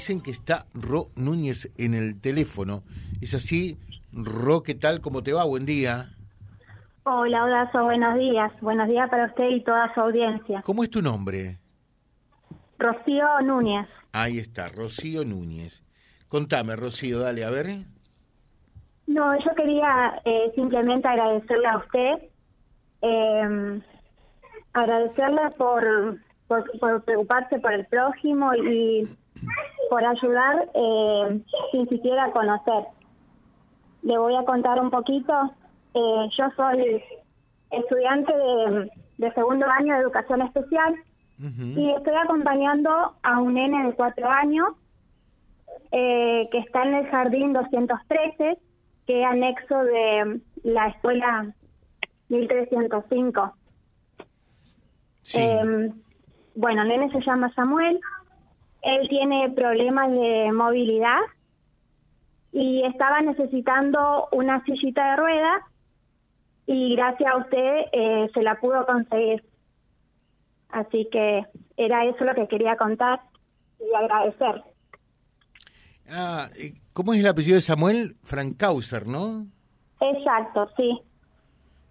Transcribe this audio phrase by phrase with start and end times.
[0.00, 2.84] dicen que está Ro Núñez en el teléfono.
[3.20, 3.76] ¿Es así?
[4.14, 5.02] Ro, ¿qué tal?
[5.02, 5.44] ¿Cómo te va?
[5.44, 6.08] Buen día.
[7.02, 8.50] Hola, buenos días.
[8.62, 10.62] Buenos días para usted y toda su audiencia.
[10.62, 11.58] ¿Cómo es tu nombre?
[12.78, 13.86] Rocío Núñez.
[14.12, 15.82] Ahí está, Rocío Núñez.
[16.28, 17.84] Contame, Rocío, dale, a ver.
[19.06, 22.12] No, yo quería eh, simplemente agradecerle a usted,
[23.02, 23.82] eh,
[24.72, 26.16] agradecerle por,
[26.48, 29.06] por, preocuparse por el prójimo y
[29.90, 31.40] por ayudar eh,
[31.72, 32.84] sin siquiera conocer.
[34.02, 35.34] Le voy a contar un poquito.
[35.92, 37.02] Eh, yo soy
[37.70, 40.94] estudiante de, de, segundo año de educación especial
[41.38, 44.68] y estoy acompañando a un nene de cuatro años
[45.90, 48.58] eh, que está en el jardín 213,
[49.06, 51.52] que es anexo de la escuela
[52.28, 53.54] 1305.
[55.34, 55.90] Eh,
[56.54, 57.98] bueno, el nene se llama Samuel,
[58.82, 61.20] él tiene problemas de movilidad
[62.52, 65.62] y estaba necesitando una sillita de ruedas
[66.66, 69.44] y gracias a usted eh, se la pudo conseguir.
[70.70, 71.44] Así que
[71.76, 73.20] era eso lo que quería contar
[73.80, 74.62] y agradecer.
[76.08, 76.48] Ah,
[76.92, 78.16] ¿cómo es el apellido de Samuel?
[78.24, 79.46] Frankauser, ¿no?
[80.00, 81.00] Exacto, sí.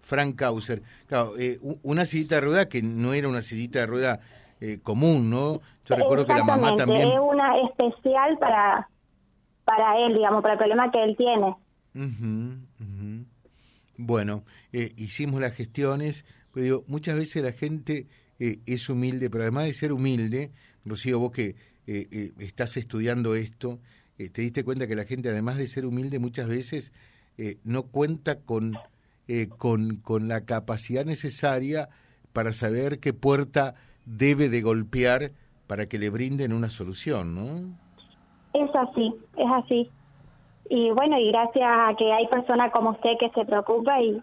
[0.00, 0.82] Frankauser.
[1.06, 4.20] Claro, eh, una sillita de rueda que no era una sillita de rueda
[4.60, 5.60] eh, común, ¿no?
[5.86, 7.08] Yo recuerdo que la mamá también...
[7.08, 8.88] es una especial para,
[9.64, 11.56] para él, digamos, para el problema que él tiene.
[13.96, 18.06] Bueno, eh, hicimos las gestiones, pues digo, muchas veces la gente
[18.38, 20.50] es humilde, pero además de ser humilde,
[20.84, 21.56] Rocío, vos que
[22.38, 23.80] estás estudiando esto,
[24.16, 26.92] te diste cuenta que la gente, además de ser humilde, muchas veces
[27.64, 28.78] no cuenta con,
[29.58, 31.88] con, con la capacidad necesaria
[32.32, 35.32] para saber qué puerta debe de golpear
[35.66, 37.78] para que le brinden una solución, ¿no?
[38.52, 39.90] Es así, es así.
[40.68, 44.22] Y bueno, y gracias a que hay personas como usted que se preocupa y,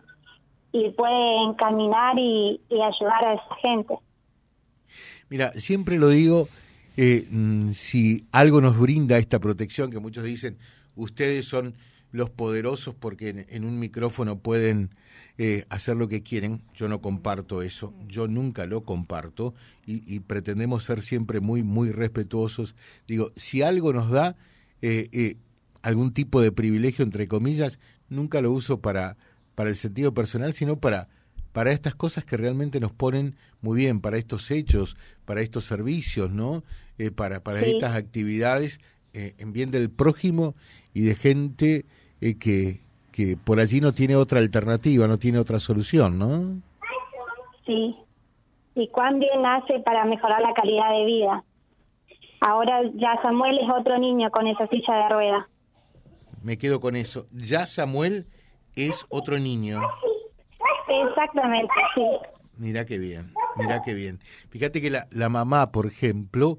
[0.72, 3.95] y puede encaminar y, ayudar a esa gente.
[5.30, 6.48] Mira, siempre lo digo,
[6.95, 10.58] eh, mm, si algo nos brinda esta protección, que muchos dicen,
[10.95, 11.76] ustedes son
[12.12, 14.92] los poderosos porque en un micrófono pueden
[15.40, 16.64] eh, hacer lo que quieren.
[16.73, 19.54] Yo no comparto eso, yo nunca lo comparto
[19.86, 22.76] y, pretendemos ser siempre muy, muy respetuosos.
[23.08, 24.36] Digo, si algo nos da
[24.82, 25.38] eh, eh,
[25.84, 27.78] algún tipo de privilegio, entre comillas,
[28.10, 29.16] nunca lo uso para,
[29.54, 31.08] para el sentido personal, sino para,
[31.52, 36.32] para estas cosas que realmente nos ponen muy bien, para estos hechos, para estos servicios,
[36.32, 36.64] ¿no?
[37.16, 38.80] para para estas actividades
[39.14, 40.56] en bien del prójimo
[40.97, 41.85] y de gente
[42.19, 42.81] que,
[43.11, 46.59] que por allí no tiene otra alternativa, no tiene otra solución, ¿no?
[47.67, 47.95] Sí.
[48.73, 51.43] Y cuán bien hace para mejorar la calidad de vida.
[52.41, 55.45] Ahora ya Samuel es otro niño con esa silla de ruedas.
[56.41, 57.27] Me quedo con eso.
[57.31, 58.25] Ya Samuel
[58.75, 59.79] es otro niño.
[61.09, 62.08] Exactamente, sí.
[62.58, 64.19] Mira qué bien, mira qué bien.
[64.49, 66.58] Fíjate que la, la mamá, por ejemplo,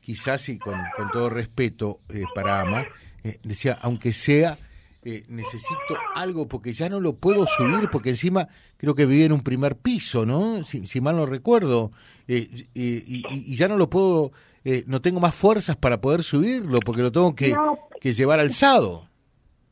[0.00, 2.84] quizás y con, con todo respeto eh, para Ama,
[3.24, 4.58] eh, decía, aunque sea
[5.04, 9.32] eh, necesito algo porque ya no lo puedo subir, porque encima creo que vive en
[9.32, 10.64] un primer piso, ¿no?
[10.64, 11.92] Si, mal no recuerdo,
[12.26, 14.32] eh, y, ya no lo puedo,
[14.64, 17.54] eh, no tengo más fuerzas para poder subirlo, porque lo tengo que,
[18.00, 19.04] que llevar alzado.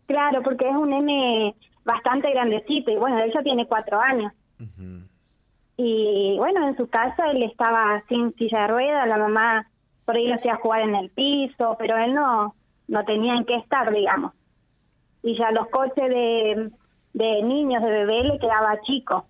[0.06, 4.32] Claro, porque es un nene bastante grandecito, y bueno, él ya tiene cuatro años.
[5.76, 9.68] Y bueno, en su casa él estaba sin silla de ruedas, la mamá
[10.04, 12.54] por ahí lo hacía jugar en el piso, pero él no,
[12.88, 14.32] no tenía en qué estar, digamos
[15.26, 16.70] y ya los coches de,
[17.14, 19.26] de niños, de bebé, le quedaba chico.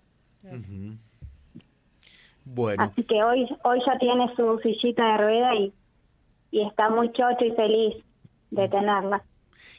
[2.45, 2.83] Bueno.
[2.83, 5.73] Así que hoy hoy ya tiene su sillita de rueda y,
[6.51, 7.95] y está muy chocho y feliz
[8.51, 9.23] de tenerla.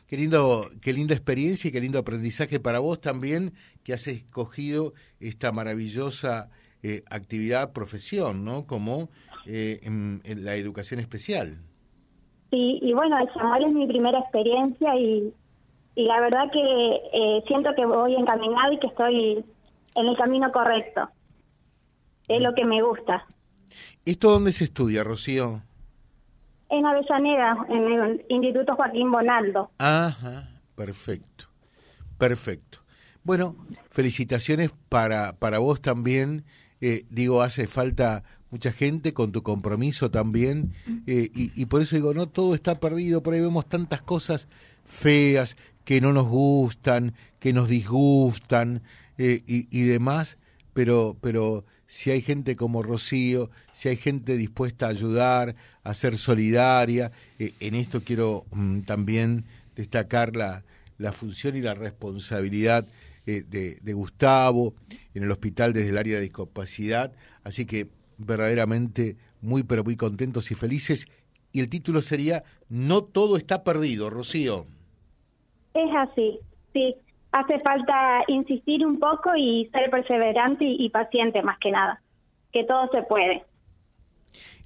[0.08, 4.94] Qué, lindo, qué linda experiencia y qué lindo aprendizaje para vos también que has escogido
[5.20, 6.50] esta maravillosa
[6.82, 8.66] eh, actividad, profesión, ¿no?
[8.66, 9.08] Como
[9.46, 11.58] eh, en, la educación especial.
[12.50, 15.32] Sí, y bueno, el Samuel es mi primera experiencia y,
[15.94, 16.60] y la verdad que
[17.12, 19.44] eh, siento que voy encaminado y que estoy
[19.94, 21.08] en el camino correcto.
[22.28, 23.26] Es lo que me gusta.
[24.04, 25.62] ¿Esto dónde se estudia, Rocío?
[26.70, 29.70] En Avellaneda, en el Instituto Joaquín Bonaldo.
[29.78, 31.46] Ajá, perfecto,
[32.18, 32.78] perfecto.
[33.24, 33.56] Bueno,
[33.90, 36.44] felicitaciones para, para vos también.
[36.80, 40.74] Eh, digo, hace falta mucha gente con tu compromiso también.
[41.06, 43.22] Eh, y, y por eso digo, no todo está perdido.
[43.22, 44.46] Por ahí vemos tantas cosas
[44.84, 48.82] feas que no nos gustan, que nos disgustan
[49.16, 50.36] eh, y, demás,
[50.74, 56.18] pero, pero si hay gente como Rocío, si hay gente dispuesta a ayudar, a ser
[56.18, 57.10] solidaria.
[57.38, 59.44] En esto quiero mm, también
[59.76, 60.62] destacar la,
[60.98, 62.86] la función y la responsabilidad
[63.28, 64.72] eh, de, de, Gustavo
[65.12, 67.12] en el hospital desde el área de discapacidad.
[67.44, 71.06] Así que verdaderamente muy, pero muy contentos y felices.
[71.52, 74.64] Y el título sería No todo está perdido, Rocío.
[75.74, 76.38] Es así,
[76.72, 76.94] sí.
[77.32, 82.00] Hace falta insistir un poco y ser perseverante y, paciente más que nada.
[82.50, 83.44] Que todo se puede.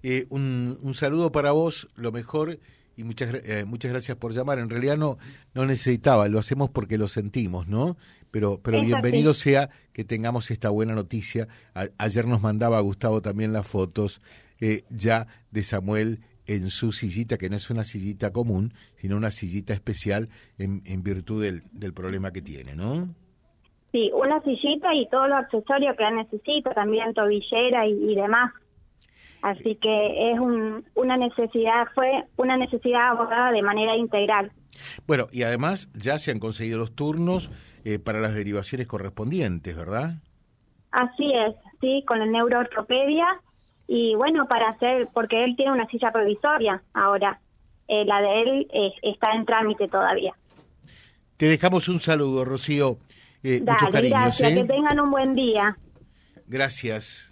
[0.04, 2.60] Eh, un, un saludo para vos, lo mejor
[2.96, 4.58] y muchas eh, muchas gracias por llamar.
[4.58, 5.18] En realidad no
[5.54, 7.96] no necesitaba, lo hacemos porque lo sentimos, ¿no?
[8.30, 11.48] Pero pero bienvenido sea que tengamos esta buena noticia.
[11.98, 14.20] ayer nos mandaba Gustavo también las fotos
[14.60, 19.30] eh, ya de Samuel en su sillita, que no es una sillita común, sino una
[19.30, 20.28] sillita especial
[20.58, 23.14] en, en virtud del, del problema que tiene, ¿no?
[23.92, 28.52] Sí, una sillita y todos los accesorios que necesita, también tobillera y demás.
[29.42, 30.38] Así que es
[30.94, 34.52] una necesidad, fue una necesidad abordada de manera integral.
[35.06, 37.50] Bueno, y además ya se han conseguido los turnos
[37.84, 40.14] eh, para las derivaciones correspondientes, ¿verdad?
[40.92, 43.26] Así es, sí, con el neuroortopedia
[43.88, 47.40] y bueno, para hacer, porque él tiene una silla provisoria ahora,
[47.88, 48.68] eh, la de él
[49.02, 50.32] está en trámite todavía.
[51.36, 52.98] Te dejamos un saludo, Rocío.
[53.42, 55.76] Eh, Dale, gracias, que tengan un buen día.
[56.46, 57.31] Gracias